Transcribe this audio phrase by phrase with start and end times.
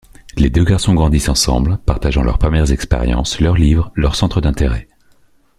[0.35, 4.87] Les deux garçons grandissent ensemble, partageant leurs premières expériences, leurs livres, leurs centres d'intérêts.